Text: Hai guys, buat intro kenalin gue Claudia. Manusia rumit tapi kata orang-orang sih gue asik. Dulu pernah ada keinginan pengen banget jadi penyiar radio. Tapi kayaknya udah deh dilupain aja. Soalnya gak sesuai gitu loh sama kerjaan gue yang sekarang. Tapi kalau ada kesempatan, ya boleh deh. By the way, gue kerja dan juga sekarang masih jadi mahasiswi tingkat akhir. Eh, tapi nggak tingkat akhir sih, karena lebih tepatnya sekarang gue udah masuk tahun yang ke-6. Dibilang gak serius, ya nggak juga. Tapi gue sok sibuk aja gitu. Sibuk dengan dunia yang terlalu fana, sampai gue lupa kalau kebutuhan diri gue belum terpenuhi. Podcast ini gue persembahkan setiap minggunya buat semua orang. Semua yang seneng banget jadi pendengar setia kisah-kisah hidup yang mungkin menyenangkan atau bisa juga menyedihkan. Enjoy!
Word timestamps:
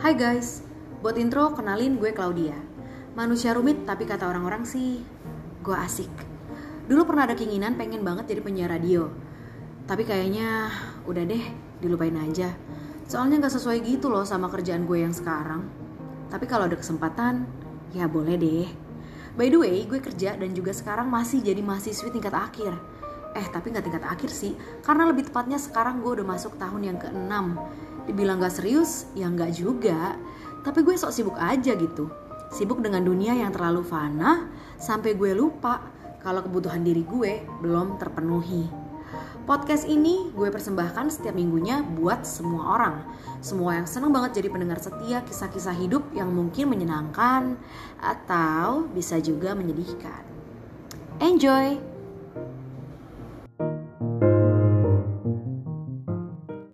Hai 0.00 0.16
guys, 0.16 0.64
buat 1.04 1.12
intro 1.20 1.52
kenalin 1.52 2.00
gue 2.00 2.16
Claudia. 2.16 2.56
Manusia 3.12 3.52
rumit 3.52 3.84
tapi 3.84 4.08
kata 4.08 4.32
orang-orang 4.32 4.64
sih 4.64 5.04
gue 5.60 5.76
asik. 5.76 6.08
Dulu 6.88 7.04
pernah 7.04 7.28
ada 7.28 7.36
keinginan 7.36 7.76
pengen 7.76 8.00
banget 8.00 8.32
jadi 8.32 8.40
penyiar 8.40 8.72
radio. 8.72 9.12
Tapi 9.84 10.08
kayaknya 10.08 10.72
udah 11.04 11.20
deh 11.28 11.44
dilupain 11.84 12.16
aja. 12.16 12.48
Soalnya 13.12 13.44
gak 13.44 13.60
sesuai 13.60 13.84
gitu 13.84 14.08
loh 14.08 14.24
sama 14.24 14.48
kerjaan 14.48 14.88
gue 14.88 15.04
yang 15.04 15.12
sekarang. 15.12 15.68
Tapi 16.32 16.48
kalau 16.48 16.64
ada 16.64 16.80
kesempatan, 16.80 17.44
ya 17.92 18.08
boleh 18.08 18.40
deh. 18.40 18.72
By 19.36 19.52
the 19.52 19.60
way, 19.60 19.84
gue 19.84 20.00
kerja 20.00 20.32
dan 20.32 20.56
juga 20.56 20.72
sekarang 20.72 21.12
masih 21.12 21.44
jadi 21.44 21.60
mahasiswi 21.60 22.08
tingkat 22.08 22.32
akhir. 22.32 22.72
Eh, 23.30 23.46
tapi 23.54 23.70
nggak 23.70 23.86
tingkat 23.86 24.04
akhir 24.06 24.30
sih, 24.30 24.58
karena 24.82 25.06
lebih 25.06 25.30
tepatnya 25.30 25.54
sekarang 25.54 26.02
gue 26.02 26.18
udah 26.18 26.26
masuk 26.26 26.58
tahun 26.58 26.82
yang 26.82 26.98
ke-6. 26.98 27.32
Dibilang 28.10 28.42
gak 28.42 28.58
serius, 28.58 29.06
ya 29.14 29.30
nggak 29.30 29.54
juga. 29.54 30.18
Tapi 30.66 30.82
gue 30.82 30.98
sok 30.98 31.14
sibuk 31.14 31.36
aja 31.38 31.78
gitu. 31.78 32.10
Sibuk 32.50 32.82
dengan 32.82 33.06
dunia 33.06 33.38
yang 33.38 33.54
terlalu 33.54 33.86
fana, 33.86 34.50
sampai 34.82 35.14
gue 35.14 35.30
lupa 35.30 35.78
kalau 36.26 36.42
kebutuhan 36.42 36.82
diri 36.82 37.06
gue 37.06 37.46
belum 37.62 38.02
terpenuhi. 38.02 38.66
Podcast 39.46 39.86
ini 39.86 40.30
gue 40.30 40.46
persembahkan 40.50 41.10
setiap 41.10 41.34
minggunya 41.34 41.82
buat 41.82 42.22
semua 42.22 42.78
orang. 42.78 42.96
Semua 43.42 43.78
yang 43.78 43.86
seneng 43.88 44.14
banget 44.14 44.42
jadi 44.42 44.48
pendengar 44.52 44.78
setia 44.78 45.24
kisah-kisah 45.26 45.74
hidup 45.74 46.06
yang 46.14 46.30
mungkin 46.30 46.70
menyenangkan 46.70 47.58
atau 47.98 48.86
bisa 48.90 49.18
juga 49.18 49.56
menyedihkan. 49.56 50.22
Enjoy! 51.18 51.89